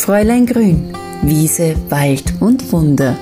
Fräulein 0.00 0.46
Grün, 0.46 0.94
Wiese, 1.20 1.76
Wald 1.90 2.32
und 2.40 2.72
Wunder. 2.72 3.18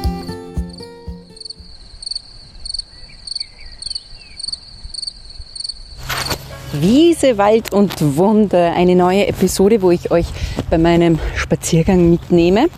Wiese, 6.72 7.37
Wald 7.37 7.72
und 7.72 8.17
Wunder, 8.17 8.72
eine 8.75 8.95
neue 8.95 9.27
Episode, 9.27 9.83
wo 9.83 9.91
ich 9.91 10.12
euch 10.12 10.27
bei 10.71 10.78
meinem 10.78 11.19
Spaziergang 11.35 12.10
mitnehme. 12.10 12.69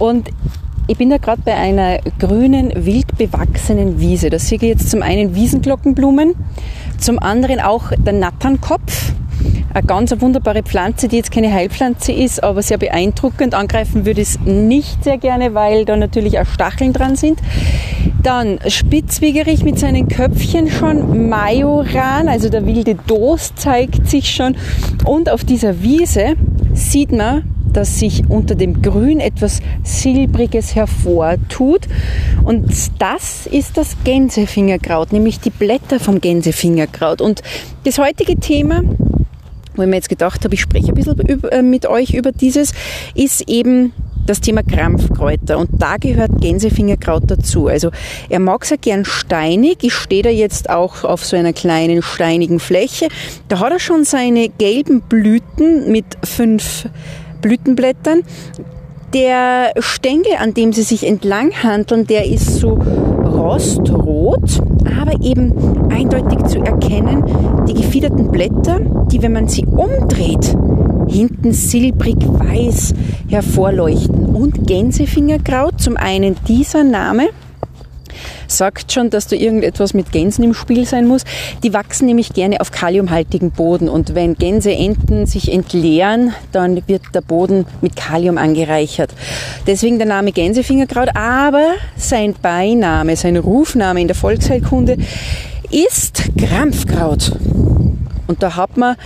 Und 0.00 0.30
ich 0.88 0.98
bin 0.98 1.10
da 1.10 1.18
gerade 1.18 1.42
bei 1.42 1.54
einer 1.54 2.00
grünen, 2.18 2.72
wild 2.74 3.16
bewachsenen 3.16 4.00
Wiese. 4.00 4.30
Da 4.30 4.40
sehe 4.40 4.56
ich 4.56 4.62
jetzt 4.62 4.90
zum 4.90 5.00
einen 5.00 5.36
Wiesenglockenblumen, 5.36 6.34
zum 6.98 7.20
anderen 7.20 7.60
auch 7.60 7.92
der 7.96 8.14
Natternkopf. 8.14 9.12
Eine 9.72 9.86
ganz 9.86 10.14
wunderbare 10.20 10.62
Pflanze, 10.62 11.08
die 11.08 11.16
jetzt 11.16 11.32
keine 11.32 11.52
Heilpflanze 11.52 12.12
ist, 12.12 12.42
aber 12.42 12.62
sehr 12.62 12.78
beeindruckend. 12.78 13.54
Angreifen 13.54 14.06
würde 14.06 14.20
ich 14.20 14.28
es 14.28 14.40
nicht 14.40 15.02
sehr 15.02 15.18
gerne, 15.18 15.54
weil 15.54 15.84
da 15.84 15.96
natürlich 15.96 16.38
auch 16.38 16.46
Stacheln 16.46 16.92
dran 16.92 17.16
sind. 17.16 17.40
Dann 18.22 18.58
Spitzwegerich 18.68 19.64
mit 19.64 19.78
seinen 19.78 20.08
Köpfchen 20.08 20.70
schon, 20.70 21.28
Majoran, 21.28 22.28
also 22.28 22.48
der 22.48 22.66
wilde 22.66 22.94
Dos 22.94 23.54
zeigt 23.56 24.08
sich 24.08 24.34
schon. 24.34 24.56
Und 25.04 25.28
auf 25.28 25.44
dieser 25.44 25.82
Wiese 25.82 26.34
sieht 26.72 27.12
man 27.12 27.44
dass 27.74 27.98
sich 27.98 28.30
unter 28.30 28.54
dem 28.54 28.80
Grün 28.80 29.20
etwas 29.20 29.60
Silbriges 29.82 30.74
hervortut. 30.74 31.88
Und 32.44 32.72
das 32.98 33.46
ist 33.46 33.76
das 33.76 33.96
Gänsefingerkraut, 34.04 35.12
nämlich 35.12 35.40
die 35.40 35.50
Blätter 35.50 36.00
vom 36.00 36.20
Gänsefingerkraut. 36.20 37.20
Und 37.20 37.42
das 37.84 37.98
heutige 37.98 38.36
Thema 38.36 38.82
wo 39.74 39.82
ich 39.82 39.88
mir 39.88 39.96
jetzt 39.96 40.08
gedacht 40.08 40.44
habe, 40.44 40.54
ich 40.54 40.60
spreche 40.60 40.88
ein 40.88 40.94
bisschen 40.94 41.18
äh, 41.50 41.62
mit 41.62 41.86
euch 41.86 42.14
über 42.14 42.32
dieses, 42.32 42.72
ist 43.14 43.48
eben 43.48 43.92
das 44.26 44.40
Thema 44.40 44.62
Krampfkräuter 44.62 45.58
und 45.58 45.68
da 45.72 45.96
gehört 45.96 46.40
Gänsefingerkraut 46.40 47.24
dazu. 47.26 47.66
Also 47.66 47.90
er 48.28 48.40
mag 48.40 48.62
es 48.62 48.70
ja 48.70 48.76
gern 48.80 49.04
steinig. 49.04 49.78
Ich 49.82 49.94
stehe 49.94 50.22
da 50.22 50.30
jetzt 50.30 50.70
auch 50.70 51.04
auf 51.04 51.24
so 51.24 51.36
einer 51.36 51.52
kleinen 51.52 52.02
steinigen 52.02 52.58
Fläche. 52.58 53.08
Da 53.48 53.58
hat 53.60 53.72
er 53.72 53.80
schon 53.80 54.04
seine 54.04 54.48
gelben 54.48 55.02
Blüten 55.02 55.90
mit 55.92 56.06
fünf 56.22 56.88
Blütenblättern. 57.42 58.22
Der 59.12 59.72
Stängel, 59.78 60.36
an 60.38 60.54
dem 60.54 60.72
sie 60.72 60.82
sich 60.82 61.06
entlang 61.06 61.52
handeln, 61.62 62.06
der 62.06 62.26
ist 62.26 62.56
so 62.56 62.80
rostrot, 63.44 64.62
aber 65.00 65.22
eben 65.22 65.52
eindeutig 65.90 66.42
zu 66.46 66.60
erkennen, 66.60 67.22
die 67.68 67.74
gefiederten 67.74 68.30
Blätter, 68.30 68.80
die, 69.12 69.20
wenn 69.20 69.32
man 69.32 69.48
sie 69.48 69.66
umdreht, 69.66 70.56
hinten 71.08 71.52
silbrig 71.52 72.16
weiß 72.26 72.94
hervorleuchten. 73.28 74.34
Und 74.34 74.66
Gänsefingerkraut, 74.66 75.78
zum 75.78 75.98
einen 75.98 76.36
dieser 76.48 76.84
Name, 76.84 77.28
sagt 78.46 78.92
schon, 78.92 79.10
dass 79.10 79.26
da 79.26 79.36
irgendetwas 79.36 79.94
mit 79.94 80.12
Gänsen 80.12 80.44
im 80.44 80.54
Spiel 80.54 80.86
sein 80.86 81.06
muss. 81.06 81.24
Die 81.62 81.72
wachsen 81.72 82.06
nämlich 82.06 82.32
gerne 82.32 82.60
auf 82.60 82.70
kaliumhaltigen 82.70 83.50
Boden 83.50 83.88
und 83.88 84.14
wenn 84.14 84.34
Gänseenten 84.34 85.26
sich 85.26 85.52
entleeren, 85.52 86.34
dann 86.52 86.86
wird 86.86 87.02
der 87.14 87.20
Boden 87.20 87.66
mit 87.80 87.96
Kalium 87.96 88.38
angereichert. 88.38 89.10
Deswegen 89.66 89.98
der 89.98 90.06
Name 90.06 90.32
Gänsefingerkraut, 90.32 91.10
aber 91.14 91.74
sein 91.96 92.34
Beiname, 92.40 93.16
sein 93.16 93.36
Rufname 93.36 94.00
in 94.00 94.08
der 94.08 94.16
Volksheilkunde 94.16 94.96
ist 95.70 96.30
Krampfkraut. 96.38 97.32
Und 98.26 98.42
da 98.42 98.56
hat 98.56 98.76
man 98.76 98.96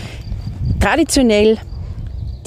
traditionell 0.80 1.58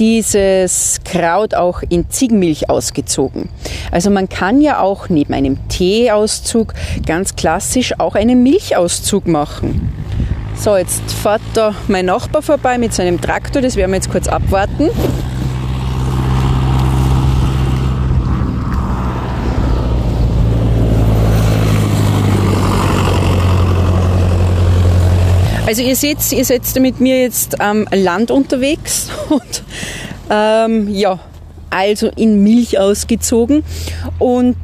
dieses 0.01 0.99
Kraut 1.05 1.53
auch 1.53 1.83
in 1.87 2.09
Ziegenmilch 2.09 2.71
ausgezogen. 2.71 3.49
Also 3.91 4.09
man 4.09 4.27
kann 4.29 4.59
ja 4.59 4.79
auch 4.79 5.09
neben 5.09 5.31
einem 5.31 5.69
Teeauszug 5.69 6.73
ganz 7.05 7.35
klassisch 7.35 7.99
auch 7.99 8.15
einen 8.15 8.41
Milchauszug 8.41 9.27
machen. 9.27 9.93
So, 10.55 10.75
jetzt 10.75 11.03
fährt 11.11 11.41
da 11.53 11.75
mein 11.87 12.07
Nachbar 12.07 12.41
vorbei 12.41 12.79
mit 12.79 12.95
seinem 12.95 13.21
Traktor, 13.21 13.61
das 13.61 13.75
werden 13.75 13.91
wir 13.91 13.97
jetzt 13.97 14.11
kurz 14.11 14.27
abwarten. 14.27 14.89
Also 25.71 25.83
ihr 25.83 25.95
seht, 25.95 26.17
ihr 26.33 26.43
seid 26.43 26.63
mit 26.81 26.99
mir 26.99 27.21
jetzt 27.21 27.61
am 27.61 27.87
Land 27.93 28.29
unterwegs 28.29 29.09
und 29.29 29.63
ähm, 30.29 30.93
ja, 30.93 31.17
also 31.69 32.09
in 32.17 32.43
Milch 32.43 32.77
ausgezogen 32.77 33.63
und 34.19 34.57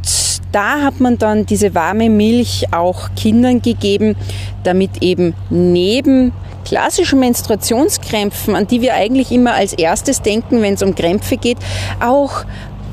da 0.51 0.81
hat 0.81 0.99
man 0.99 1.17
dann 1.17 1.45
diese 1.45 1.73
warme 1.73 2.09
Milch 2.09 2.65
auch 2.73 3.15
Kindern 3.15 3.61
gegeben, 3.61 4.17
damit 4.65 5.01
eben 5.01 5.33
neben 5.49 6.33
klassischen 6.65 7.21
Menstruationskrämpfen, 7.21 8.53
an 8.53 8.67
die 8.67 8.81
wir 8.81 8.93
eigentlich 8.93 9.31
immer 9.31 9.53
als 9.53 9.71
erstes 9.71 10.21
denken, 10.21 10.61
wenn 10.61 10.73
es 10.73 10.83
um 10.83 10.93
Krämpfe 10.93 11.37
geht, 11.37 11.59
auch 12.01 12.43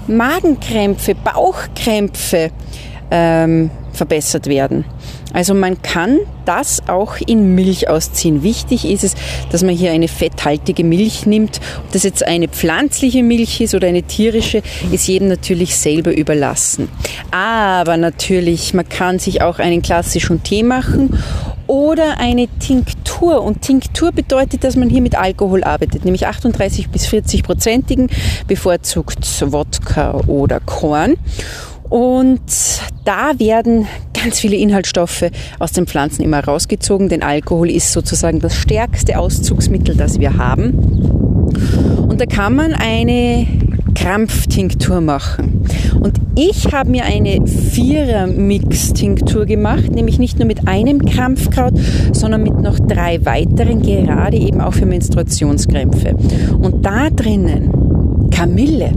Magenkrämpfe, 0.07 1.17
Bauchkrämpfe 1.17 2.53
ähm, 3.11 3.73
verbessert 3.93 4.47
werden. 4.47 4.85
Also 5.35 5.53
man 5.53 5.83
kann 5.83 6.21
das 6.47 6.89
auch 6.89 7.17
in 7.27 7.55
Milch 7.55 7.89
ausziehen. 7.89 8.43
Wichtig 8.43 8.89
ist 8.89 9.05
es, 9.05 9.15
dass 9.51 9.63
man 9.63 9.75
hier 9.75 9.91
eine 9.93 10.09
fetthaltige 10.09 10.85
Milch 10.85 11.27
nimmt. 11.27 11.61
Ob 11.85 11.93
das 11.93 12.05
jetzt 12.05 12.27
eine 12.27 12.49
pflanzliche 12.49 13.23
Milch 13.23 13.61
ist 13.61 13.75
oder 13.75 13.89
eine 13.89 14.05
tierische, 14.05 14.63
ist 14.93 15.09
jedem 15.09 15.29
natürlich 15.29 15.77
selber 15.77 16.17
überlassen. 16.17 16.89
Aber 17.31 17.97
natürlich, 17.97 18.73
man 18.73 18.89
kann 18.89 19.19
sich 19.19 19.43
auch 19.43 19.59
einen 19.59 19.83
klassischen 19.83 20.43
Tee 20.43 20.63
machen 20.63 21.19
oder 21.67 22.19
eine 22.19 22.47
Tinktur. 22.61 23.43
Und 23.43 23.63
Tinktur 23.63 24.13
bedeutet, 24.13 24.65
dass 24.65 24.77
man 24.77 24.89
hier 24.89 25.01
mit 25.01 25.17
Alkohol 25.17 25.65
arbeitet, 25.65 26.05
nämlich 26.05 26.27
38 26.27 26.91
bis 26.91 27.07
40 27.07 27.43
prozentigen, 27.43 28.09
bevorzugt 28.47 29.25
Wodka 29.53 30.21
oder 30.27 30.61
Korn. 30.61 31.17
Und 31.95 32.41
da 33.05 33.39
werden 33.39 33.87
ganz 34.21 34.41
viele 34.41 34.57
Inhaltsstoffe 34.57 35.27
aus 35.61 35.71
den 35.71 35.87
Pflanzen 35.87 36.25
immer 36.25 36.43
rausgezogen, 36.43 37.09
denn 37.09 37.23
Alkohol 37.23 37.71
ist 37.71 37.93
sozusagen 37.93 38.41
das 38.41 38.57
stärkste 38.57 39.17
Auszugsmittel, 39.17 39.95
das 39.95 40.19
wir 40.19 40.37
haben. 40.37 40.71
Und 42.09 42.21
da 42.21 42.27
kann 42.27 42.57
man 42.57 42.73
eine 42.73 43.47
Krampftinktur 43.95 45.01
machen. 45.01 45.65
Und 46.01 46.19
ich 46.35 46.73
habe 46.73 46.91
mir 46.91 47.05
eine 47.05 47.47
Vierer-Mix-Tinktur 47.47 49.47
gemacht, 49.47 49.93
nämlich 49.93 50.19
nicht 50.19 50.41
nur 50.41 50.49
mit 50.49 50.67
einem 50.67 51.05
Krampfkraut, 51.05 51.75
sondern 52.13 52.43
mit 52.43 52.61
noch 52.61 52.81
drei 52.81 53.25
weiteren, 53.25 53.83
gerade 53.83 54.37
eben 54.37 54.61
auch 54.61 54.75
für 54.75 54.87
Menstruationskrämpfe. 54.87 56.17
Und 56.61 56.85
da 56.85 57.09
drinnen 57.11 57.71
Kamille, 58.33 58.91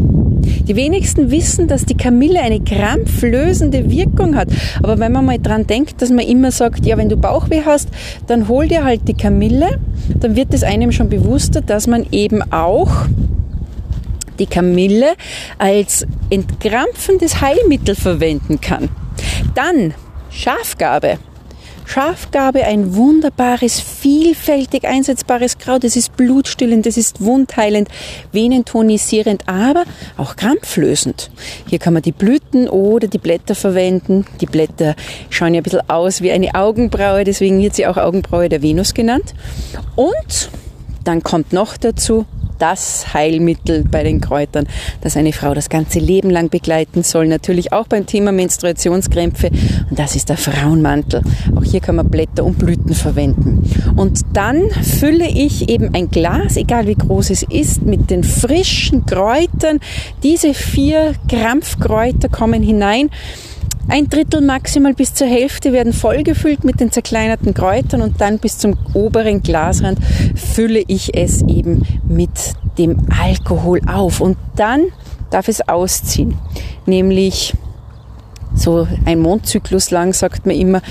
die 0.68 0.76
wenigsten 0.76 1.32
wissen, 1.32 1.68
dass 1.68 1.86
die 1.86 1.98
Kamille 1.98 2.42
eine 2.42 2.60
krampflösende 2.60 3.90
Wirkung 3.90 4.36
hat. 4.36 4.50
Aber 4.82 5.00
wenn 5.00 5.12
man 5.12 5.26
mal 5.26 5.40
dran 5.40 5.68
denkt, 5.68 6.02
dass 6.02 6.10
man 6.10 6.26
immer 6.26 6.52
sagt, 6.52 6.86
ja, 6.86 6.98
wenn 6.98 7.10
du 7.10 7.18
Bauchweh 7.18 7.64
hast, 7.66 7.90
dann 8.28 8.48
hol 8.48 8.68
dir 8.68 8.84
halt 8.84 9.08
die 9.08 9.14
Kamille, 9.14 9.80
dann 10.20 10.36
wird 10.36 10.54
es 10.54 10.64
einem 10.64 10.92
schon 10.92 11.10
bewusster, 11.10 11.62
dass 11.62 11.88
man 11.88 12.06
eben 12.12 12.42
auch 12.52 12.92
die 14.40 14.46
Kamille 14.46 15.14
als 15.58 16.06
entkrampfendes 16.30 17.42
Heilmittel 17.42 17.96
verwenden 17.96 18.62
kann. 18.62 18.90
Dann 19.56 19.94
Schafgabe. 20.30 21.18
Schafgabe 21.88 22.66
ein 22.66 22.96
wunderbares, 22.96 23.80
vielfältig 23.80 24.86
einsetzbares 24.86 25.58
Kraut. 25.58 25.86
Es 25.86 25.96
ist 25.96 26.18
blutstillend, 26.18 26.86
es 26.86 26.98
ist 26.98 27.22
wundheilend, 27.22 27.88
venentonisierend, 28.34 29.48
aber 29.48 29.86
auch 30.18 30.36
krampflösend. 30.36 31.32
Hier 31.66 31.80
kann 31.80 31.94
man 31.94 32.04
die 32.04 32.12
Blüten 32.12 32.68
oder 32.68 33.08
die 33.08 33.18
Blätter 33.18 33.56
verwenden. 33.56 34.26
Die 34.42 34.46
Blätter 34.46 34.96
schauen 35.30 35.54
ja 35.54 35.62
ein 35.62 35.64
bisschen 35.64 35.90
aus 35.90 36.22
wie 36.22 36.32
eine 36.32 36.54
Augenbraue, 36.56 37.24
deswegen 37.24 37.62
wird 37.62 37.76
sie 37.76 37.88
auch 37.88 37.98
Augenbraue 37.98 38.50
der 38.50 38.62
Venus 38.62 38.94
genannt. 38.94 39.34
Und 39.96 40.50
dann 41.06 41.24
kommt 41.24 41.54
noch 41.54 41.78
dazu 41.78 42.26
das 42.60 43.14
Heilmittel 43.14 43.84
bei 43.84 44.04
den 44.04 44.22
Kräutern, 44.22 44.68
das 45.02 45.18
eine 45.18 45.34
Frau 45.34 45.54
das 45.54 45.70
ganze 45.70 46.00
Leben 46.00 46.30
lang 46.30 46.50
begleiten 46.50 47.04
soll. 47.04 47.28
Natürlich 47.28 47.74
auch 47.74 47.88
beim 47.88 48.06
Thema 48.06 48.32
Menstruationskrämpfe. 48.32 49.50
Und 49.90 49.98
das 49.98 50.16
ist 50.16 50.30
der 50.30 50.38
Frauenmantel. 50.38 51.22
Auch 51.56 51.64
hier 51.64 51.80
kann 51.80 51.96
man 51.96 52.10
Blätter 52.10 52.44
und 52.44 52.58
Blüten 52.60 52.94
verwenden. 52.94 53.70
Und 53.96 54.22
dann 54.34 54.70
fülle 54.72 55.28
ich 55.28 55.70
eben 55.70 55.94
ein 55.94 56.10
Glas, 56.10 56.58
egal 56.58 56.88
wie 56.88 56.96
groß 56.96 57.30
es 57.30 57.44
ist, 57.44 57.84
mit 57.84 58.10
den 58.10 58.24
frischen 58.24 59.06
Kräutern. 59.06 59.80
Diese 60.24 60.54
vier 60.54 61.14
Krampfkräuter 61.30 62.30
kommen 62.30 62.64
hinein. 62.64 63.10
Ein 63.90 64.10
Drittel 64.10 64.42
maximal 64.42 64.94
bis 64.94 65.14
zur 65.14 65.28
Hälfte 65.28 65.72
werden 65.72 65.94
vollgefüllt 65.94 66.66
mit 66.66 66.80
den 66.80 66.92
zerkleinerten 66.92 67.54
Kräutern 67.54 68.02
und 68.02 68.20
dann 68.20 68.38
bis 68.38 68.58
zum 68.58 68.78
oberen 68.94 69.42
Glasrand 69.42 70.00
fülle 70.36 70.84
ich 70.88 71.16
es 71.16 71.42
eben 71.44 71.84
mit 72.08 72.30
dem 72.78 73.08
Alkohol 73.10 73.80
auf. 73.88 74.20
Und 74.20 74.38
dann 74.56 74.88
darf 75.30 75.48
es 75.48 75.68
ausziehen. 75.68 76.38
Nämlich 76.86 77.54
so 78.56 78.88
ein 79.06 79.20
Mondzyklus 79.20 79.92
lang, 79.92 80.14
sagt 80.14 80.46
man 80.46 80.56
immer, 80.56 80.82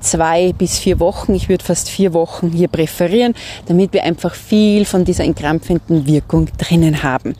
zwei 0.00 0.52
bis 0.52 0.78
vier 0.78 1.00
Wochen. 1.00 1.34
Ich 1.34 1.48
würde 1.48 1.64
fast 1.64 1.88
vier 1.88 2.14
Wochen 2.14 2.50
hier 2.52 2.68
präferieren, 2.68 3.34
damit 3.66 3.92
wir 3.92 4.04
einfach 4.04 4.34
viel 4.34 4.84
von 4.84 5.04
dieser 5.04 5.24
entkrampfenden 5.24 6.06
Wirkung 6.06 6.48
drinnen 6.56 7.02
haben. 7.02 7.34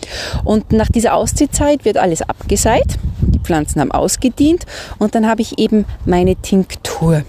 Und 0.45 0.73
nach 0.73 0.89
dieser 0.89 1.15
Ausziehzeit 1.15 1.85
wird 1.85 1.97
alles 1.97 2.23
abgeseit. 2.23 2.99
Pflanzen 3.47 3.81
haben 3.81 3.93
ausgedient 3.93 4.65
und 4.99 5.15
dann 5.15 5.27
habe 5.27 5.43
ich 5.43 5.59
eben 5.59 5.85
meine 6.05 6.37
Tinktur. 6.37 7.23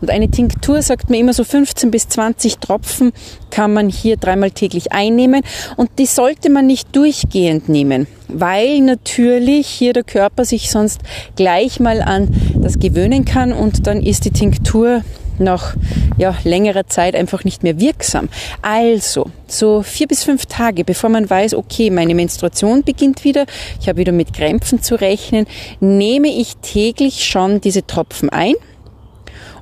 Und 0.00 0.10
eine 0.10 0.28
Tinktur, 0.30 0.82
sagt 0.82 1.10
man 1.10 1.18
immer 1.18 1.32
so 1.32 1.44
15 1.44 1.90
bis 1.90 2.08
20 2.08 2.58
Tropfen, 2.58 3.12
kann 3.50 3.72
man 3.72 3.88
hier 3.88 4.16
dreimal 4.16 4.50
täglich 4.50 4.92
einnehmen. 4.92 5.42
Und 5.76 5.90
die 5.98 6.06
sollte 6.06 6.50
man 6.50 6.66
nicht 6.66 6.94
durchgehend 6.96 7.68
nehmen, 7.68 8.06
weil 8.28 8.80
natürlich 8.80 9.66
hier 9.68 9.92
der 9.92 10.04
Körper 10.04 10.44
sich 10.44 10.70
sonst 10.70 11.00
gleich 11.36 11.80
mal 11.80 12.02
an 12.02 12.28
das 12.56 12.78
gewöhnen 12.78 13.24
kann 13.24 13.52
und 13.52 13.86
dann 13.86 14.02
ist 14.02 14.24
die 14.24 14.30
Tinktur 14.30 15.02
nach 15.40 15.74
ja, 16.16 16.36
längerer 16.44 16.86
Zeit 16.86 17.14
einfach 17.14 17.44
nicht 17.44 17.62
mehr 17.62 17.80
wirksam. 17.80 18.28
Also, 18.62 19.30
so 19.46 19.82
vier 19.82 20.06
bis 20.06 20.22
fünf 20.22 20.46
Tage, 20.46 20.84
bevor 20.84 21.10
man 21.10 21.28
weiß, 21.28 21.54
okay, 21.54 21.90
meine 21.90 22.14
Menstruation 22.14 22.82
beginnt 22.82 23.24
wieder, 23.24 23.46
ich 23.80 23.88
habe 23.88 23.98
wieder 23.98 24.12
mit 24.12 24.32
Krämpfen 24.32 24.82
zu 24.82 25.00
rechnen, 25.00 25.46
nehme 25.80 26.28
ich 26.28 26.56
täglich 26.58 27.26
schon 27.26 27.60
diese 27.60 27.86
Tropfen 27.86 28.28
ein 28.28 28.54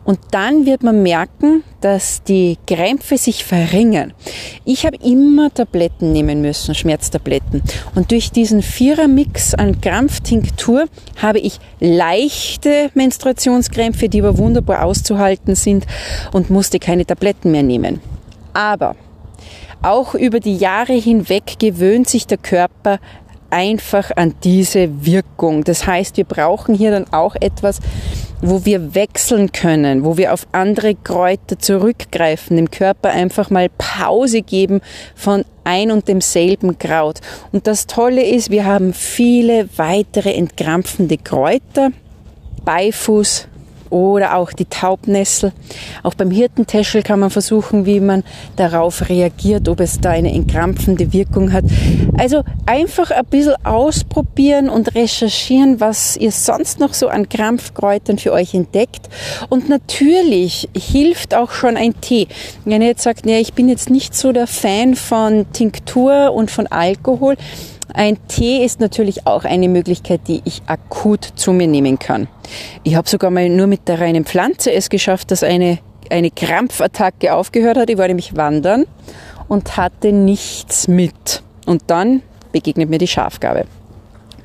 und 0.09 0.19
dann 0.31 0.65
wird 0.65 0.83
man 0.83 1.03
merken, 1.03 1.63
dass 1.83 2.23
die 2.23 2.57
Krämpfe 2.67 3.19
sich 3.19 3.45
verringern. 3.45 4.15
Ich 4.65 4.87
habe 4.87 4.97
immer 5.05 5.53
Tabletten 5.53 6.13
nehmen 6.13 6.41
müssen, 6.41 6.75
Schmerztabletten. 6.75 7.63
Und 7.95 8.11
durch 8.11 8.31
diesen 8.31 8.63
Vierermix 8.63 9.53
an 9.55 9.83
Krampftinktur 9.83 10.87
habe 11.21 11.41
ich 11.41 11.61
leichte 11.79 12.91
Menstruationskrämpfe, 12.95 14.09
die 14.09 14.23
aber 14.23 14.39
wunderbar 14.39 14.83
auszuhalten 14.83 15.55
sind 15.55 15.87
und 16.33 16.49
musste 16.49 16.79
keine 16.79 17.05
Tabletten 17.05 17.51
mehr 17.51 17.63
nehmen. 17.63 18.01
Aber 18.55 18.97
auch 19.83 20.15
über 20.15 20.41
die 20.41 20.57
Jahre 20.57 20.95
hinweg 20.95 21.59
gewöhnt 21.59 22.09
sich 22.09 22.27
der 22.27 22.39
Körper 22.39 22.99
einfach 23.51 24.11
an 24.17 24.35
diese 24.45 25.05
Wirkung. 25.05 25.65
Das 25.65 25.87
heißt, 25.87 26.17
wir 26.17 26.25
brauchen 26.25 26.75
hier 26.75 26.91
dann 26.91 27.13
auch 27.13 27.35
etwas, 27.41 27.81
wo 28.41 28.65
wir 28.65 28.95
wechseln 28.95 29.53
können, 29.53 30.05
wo 30.05 30.17
wir 30.17 30.33
auf 30.33 30.47
andere 30.53 30.95
Kräuter 30.95 31.59
zurückgreifen, 31.59 32.57
dem 32.57 32.71
Körper 32.71 33.11
einfach 33.11 33.51
mal 33.51 33.69
Pause 33.79 34.43
geben 34.43 34.81
von 35.15 35.45
ein 35.65 35.91
und 35.91 36.09
demselben 36.09 36.79
Kraut. 36.79 37.21
Und 37.53 37.67
das 37.67 37.87
Tolle 37.87 38.25
ist, 38.25 38.51
wir 38.51 38.65
haben 38.65 38.93
viele 38.93 39.69
weitere 39.77 40.33
entkrampfende 40.35 41.19
Kräuter. 41.19 41.91
Beifuß, 42.65 43.49
oder 43.91 44.37
auch 44.37 44.53
die 44.53 44.65
Taubnessel. 44.65 45.53
Auch 46.03 46.15
beim 46.15 46.31
Hirtentäschel 46.31 47.03
kann 47.03 47.21
man 47.21 47.31
versuchen, 47.31 47.87
wie 47.87 48.01
man 48.01 48.25
darauf 48.57 49.09
reagiert, 49.09 49.69
ob 49.69 49.81
es 49.81 50.01
da 50.01 50.11
eine 50.11 50.33
entkrampfende 50.33 51.13
Wirkung 51.13 51.53
hat. 51.53 51.65
Also 52.17 52.43
einfach 52.67 53.11
ein 53.11 53.25
bisschen 53.27 53.55
ausprobieren 53.65 54.69
und 54.69 54.95
recherchieren, 54.95 55.81
was 55.81 56.17
ihr 56.17 56.33
sonst 56.33 56.81
noch 56.81 56.95
so 56.95 57.09
an 57.09 57.29
Krampfkräutern 57.29 58.19
für 58.19 58.33
euch 58.33 58.55
entdeckt. 58.55 59.09
Und 59.49 59.69
natürlich 59.69 60.69
hilft 60.77 61.35
auch 61.35 61.53
schon 61.53 61.77
ein 61.77 62.01
Tee. 62.01 62.29
Wenn 62.65 62.83
ihr 62.83 62.89
jetzt 62.89 63.03
sagt, 63.03 63.27
ja, 63.27 63.39
ich 63.39 63.55
bin 63.55 63.69
jetzt 63.69 63.91
nicht 63.91 64.15
so 64.15 64.33
der 64.33 64.47
Fan 64.47 64.95
von 64.95 65.47
Tinktur 65.53 66.33
und 66.33 66.51
von 66.51 66.67
Alkohol, 66.67 67.37
ein 67.95 68.19
Tee 68.29 68.65
ist 68.65 68.81
natürlich 68.81 69.27
auch 69.27 69.45
eine 69.45 69.69
Möglichkeit, 69.69 70.23
die 70.29 70.43
ich 70.45 70.63
akut 70.67 71.25
zu 71.37 71.53
mir 71.53 71.67
nehmen 71.67 71.99
kann. 71.99 72.29
Ich 72.83 72.95
habe 72.95 73.09
sogar 73.09 73.31
mal 73.31 73.49
nur 73.49 73.67
mit 73.67 73.89
der 73.89 74.01
reinen 74.01 74.25
Pflanze 74.25 74.73
es 74.73 74.91
geschafft, 74.91 75.31
dass 75.31 75.43
eine, 75.43 75.79
eine 76.11 76.31
Krampfattacke 76.31 77.33
aufgehört 77.35 77.79
hat. 77.79 77.91
Ich 77.91 77.99
war 77.99 78.09
nämlich 78.09 78.37
wandern 78.37 78.85
und 79.49 79.77
hatte 79.77 80.13
nichts 80.13 80.89
mit. 80.89 81.43
Und 81.67 81.83
dann 81.87 82.23
begegnet 82.53 82.91
mir 82.91 82.99
die 82.99 83.09
Schafgabe. 83.09 83.65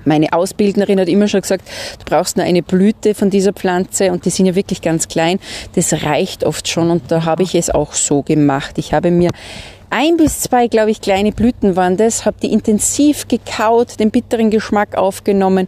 Meine 0.06 0.34
Ausbildnerin 0.34 1.00
hat 1.00 1.07
immer 1.07 1.28
schon 1.28 1.42
gesagt, 1.42 1.66
du 2.00 2.06
brauchst 2.06 2.36
nur 2.36 2.45
eine 2.45 2.62
Blüte 2.62 3.16
von 3.16 3.30
dieser 3.30 3.54
Pflanze 3.54 4.12
und 4.12 4.25
die 4.25 4.30
sind 4.30 4.45
ja 4.45 4.56
wirklich 4.56 4.81
ganz 4.81 5.07
klein. 5.07 5.40
Das 5.75 5.94
reicht 6.04 6.44
oft 6.44 6.68
schon 6.68 6.92
und 6.92 7.10
da 7.10 7.24
habe 7.24 7.44
ich 7.44 7.56
es 7.56 7.69
auch 7.69 7.94
so 7.94 8.22
gemacht. 8.22 8.78
Ich 8.78 8.94
habe 8.94 9.12
mir 9.12 9.30
ein 9.94 10.18
bis 10.18 10.40
zwei, 10.40 10.68
glaube 10.68 10.90
ich, 10.90 11.01
kleine 11.01 11.31
Blüten 11.31 11.75
waren 11.75 11.98
das, 11.98 12.25
habe 12.25 12.38
die 12.42 12.51
intensiv 12.51 13.28
gekaut, 13.28 14.00
den 14.00 14.10
bitteren 14.10 14.50
Geschmack 14.50 14.95
aufgenommen 14.95 15.68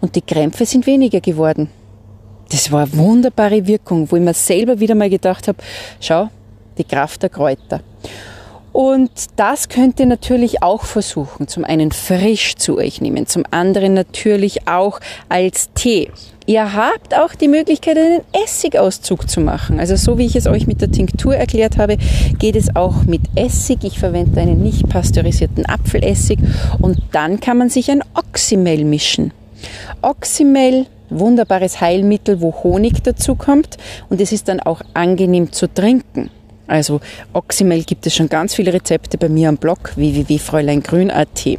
und 0.00 0.14
die 0.14 0.22
Krämpfe 0.22 0.64
sind 0.64 0.86
weniger 0.86 1.20
geworden. 1.20 1.68
Das 2.52 2.70
war 2.70 2.82
eine 2.84 2.96
wunderbare 2.96 3.66
Wirkung, 3.66 4.08
wo 4.08 4.14
ich 4.14 4.22
mir 4.22 4.34
selber 4.34 4.78
wieder 4.78 4.94
mal 4.94 5.10
gedacht 5.10 5.48
habe, 5.48 5.58
schau, 6.00 6.28
die 6.78 6.84
Kraft 6.84 7.24
der 7.24 7.30
Kräuter. 7.30 7.80
Und 8.76 9.10
das 9.36 9.70
könnt 9.70 10.00
ihr 10.00 10.04
natürlich 10.04 10.62
auch 10.62 10.84
versuchen. 10.84 11.48
Zum 11.48 11.64
einen 11.64 11.92
frisch 11.92 12.56
zu 12.56 12.76
euch 12.76 13.00
nehmen, 13.00 13.26
zum 13.26 13.44
anderen 13.50 13.94
natürlich 13.94 14.68
auch 14.68 15.00
als 15.30 15.70
Tee. 15.72 16.10
Ihr 16.44 16.74
habt 16.74 17.14
auch 17.16 17.34
die 17.34 17.48
Möglichkeit, 17.48 17.96
einen 17.96 18.20
Essigauszug 18.44 19.30
zu 19.30 19.40
machen. 19.40 19.80
Also 19.80 19.96
so 19.96 20.18
wie 20.18 20.26
ich 20.26 20.36
es 20.36 20.46
euch 20.46 20.66
mit 20.66 20.82
der 20.82 20.90
Tinktur 20.90 21.34
erklärt 21.34 21.78
habe, 21.78 21.96
geht 22.38 22.54
es 22.54 22.76
auch 22.76 23.04
mit 23.04 23.22
Essig. 23.34 23.82
Ich 23.82 23.98
verwende 23.98 24.42
einen 24.42 24.62
nicht 24.62 24.86
pasteurisierten 24.90 25.64
Apfelessig 25.64 26.38
und 26.78 26.98
dann 27.12 27.40
kann 27.40 27.56
man 27.56 27.70
sich 27.70 27.90
ein 27.90 28.04
Oxymel 28.12 28.84
mischen. 28.84 29.32
Oxymel 30.02 30.84
wunderbares 31.08 31.80
Heilmittel, 31.80 32.42
wo 32.42 32.52
Honig 32.62 33.02
dazu 33.02 33.36
kommt 33.36 33.78
und 34.10 34.20
es 34.20 34.32
ist 34.32 34.48
dann 34.48 34.60
auch 34.60 34.82
angenehm 34.92 35.50
zu 35.50 35.66
trinken. 35.72 36.28
Also 36.66 37.00
Oxymel 37.32 37.84
gibt 37.84 38.06
es 38.06 38.14
schon 38.14 38.28
ganz 38.28 38.54
viele 38.54 38.72
Rezepte 38.72 39.18
bei 39.18 39.28
mir 39.28 39.48
am 39.48 39.56
Blog 39.56 39.92
www.fräuleingrün.at. 39.96 41.58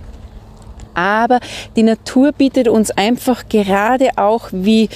Aber 0.93 1.39
die 1.75 1.83
Natur 1.83 2.31
bietet 2.31 2.67
uns 2.67 2.91
einfach 2.91 3.47
gerade 3.49 4.09
auch 4.15 4.49
wie 4.51 4.89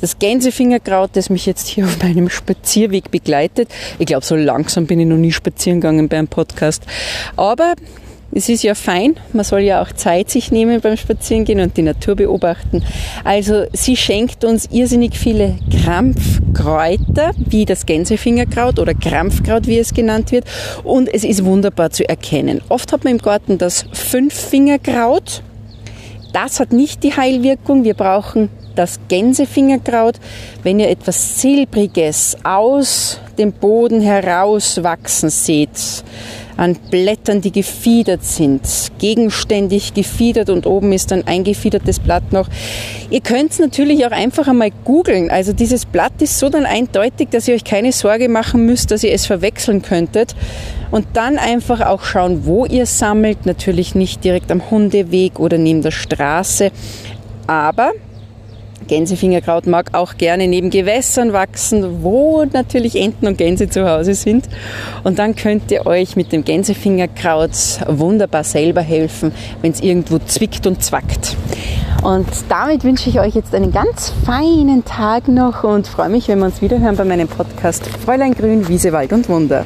das 0.00 0.18
Gänsefingerkraut, 0.18 1.10
das 1.14 1.30
mich 1.30 1.46
jetzt 1.46 1.66
hier 1.68 1.84
auf 1.84 2.02
meinem 2.02 2.28
Spazierweg 2.28 3.10
begleitet. 3.10 3.68
Ich 3.98 4.06
glaube, 4.06 4.26
so 4.26 4.36
langsam 4.36 4.86
bin 4.86 5.00
ich 5.00 5.06
noch 5.06 5.16
nie 5.16 5.32
spazieren 5.32 5.80
gegangen 5.80 6.08
beim 6.08 6.28
Podcast. 6.28 6.82
Aber 7.36 7.74
es 8.34 8.48
ist 8.48 8.64
ja 8.64 8.74
fein, 8.74 9.14
man 9.32 9.44
soll 9.44 9.60
ja 9.60 9.80
auch 9.80 9.92
Zeit 9.92 10.28
sich 10.28 10.50
nehmen 10.50 10.80
beim 10.80 10.96
Spazierengehen 10.96 11.60
und 11.60 11.76
die 11.76 11.82
Natur 11.82 12.16
beobachten. 12.16 12.82
Also 13.22 13.64
sie 13.72 13.96
schenkt 13.96 14.44
uns 14.44 14.68
irrsinnig 14.72 15.16
viele 15.16 15.56
Krampfkräuter, 15.70 17.30
wie 17.36 17.64
das 17.64 17.86
Gänsefingerkraut 17.86 18.80
oder 18.80 18.92
Krampfkraut, 18.92 19.68
wie 19.68 19.78
es 19.78 19.94
genannt 19.94 20.32
wird. 20.32 20.46
Und 20.82 21.08
es 21.12 21.22
ist 21.22 21.44
wunderbar 21.44 21.90
zu 21.90 22.08
erkennen. 22.08 22.60
Oft 22.68 22.92
hat 22.92 23.04
man 23.04 23.12
im 23.12 23.18
Garten 23.18 23.56
das 23.56 23.86
Fünffingerkraut. 23.92 25.42
Das 26.32 26.58
hat 26.58 26.72
nicht 26.72 27.04
die 27.04 27.16
Heilwirkung. 27.16 27.84
Wir 27.84 27.94
brauchen 27.94 28.48
das 28.74 28.98
Gänsefingerkraut, 29.06 30.16
wenn 30.64 30.80
ihr 30.80 30.88
etwas 30.88 31.40
Silbriges 31.40 32.36
aus 32.42 33.20
dem 33.38 33.52
Boden 33.52 34.00
herauswachsen 34.00 35.30
seht, 35.30 35.70
an 36.56 36.76
Blättern, 36.90 37.40
die 37.40 37.52
gefiedert 37.52 38.24
sind, 38.24 38.62
gegenständig 38.98 39.94
gefiedert 39.94 40.50
und 40.50 40.66
oben 40.66 40.92
ist 40.92 41.12
ein 41.12 41.26
eingefiedertes 41.26 41.98
Blatt 41.98 42.32
noch. 42.32 42.48
Ihr 43.10 43.20
könnt 43.20 43.52
es 43.52 43.58
natürlich 43.58 44.06
auch 44.06 44.12
einfach 44.12 44.48
einmal 44.48 44.70
googeln. 44.84 45.30
Also 45.30 45.52
dieses 45.52 45.86
Blatt 45.86 46.20
ist 46.20 46.38
so 46.38 46.48
dann 46.48 46.66
eindeutig, 46.66 47.28
dass 47.30 47.48
ihr 47.48 47.54
euch 47.54 47.64
keine 47.64 47.92
Sorge 47.92 48.28
machen 48.28 48.66
müsst, 48.66 48.90
dass 48.90 49.04
ihr 49.04 49.12
es 49.12 49.26
verwechseln 49.26 49.82
könntet. 49.82 50.34
Und 50.90 51.06
dann 51.14 51.38
einfach 51.38 51.80
auch 51.80 52.04
schauen, 52.04 52.44
wo 52.44 52.66
ihr 52.66 52.86
sammelt. 52.86 53.46
Natürlich 53.46 53.94
nicht 53.94 54.22
direkt 54.22 54.52
am 54.52 54.70
Hundeweg 54.70 55.40
oder 55.40 55.58
neben 55.58 55.82
der 55.82 55.90
Straße. 55.90 56.70
Aber 57.46 57.92
Gänsefingerkraut 58.84 59.66
mag 59.66 59.90
auch 59.92 60.16
gerne 60.16 60.48
neben 60.48 60.70
Gewässern 60.70 61.32
wachsen, 61.32 62.02
wo 62.02 62.44
natürlich 62.44 63.00
Enten 63.00 63.26
und 63.26 63.38
Gänse 63.38 63.68
zu 63.68 63.88
Hause 63.88 64.14
sind. 64.14 64.48
Und 65.02 65.18
dann 65.18 65.34
könnt 65.36 65.70
ihr 65.70 65.86
euch 65.86 66.16
mit 66.16 66.32
dem 66.32 66.44
Gänsefingerkraut 66.44 67.50
wunderbar 67.86 68.44
selber 68.44 68.82
helfen, 68.82 69.32
wenn 69.62 69.72
es 69.72 69.80
irgendwo 69.80 70.18
zwickt 70.18 70.66
und 70.66 70.82
zwackt. 70.82 71.36
Und 72.02 72.28
damit 72.48 72.84
wünsche 72.84 73.08
ich 73.08 73.18
euch 73.18 73.34
jetzt 73.34 73.54
einen 73.54 73.72
ganz 73.72 74.12
feinen 74.26 74.84
Tag 74.84 75.28
noch 75.28 75.64
und 75.64 75.86
freue 75.86 76.10
mich, 76.10 76.28
wenn 76.28 76.38
wir 76.38 76.46
uns 76.46 76.60
wiederhören 76.60 76.96
bei 76.96 77.04
meinem 77.04 77.28
Podcast 77.28 77.86
Fräulein 77.86 78.34
Grün, 78.34 78.68
Wiese, 78.68 78.92
Wald 78.92 79.12
und 79.12 79.28
Wunder. 79.28 79.64